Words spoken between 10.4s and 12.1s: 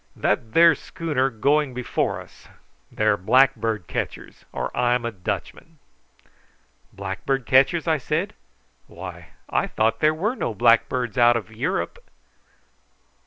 blackbirds out of Europe."